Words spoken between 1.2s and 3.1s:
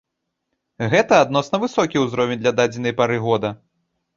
адносна высокі ўзровень для дадзенай